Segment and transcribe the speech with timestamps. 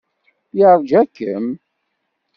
[0.57, 1.47] Yeṛja-kem.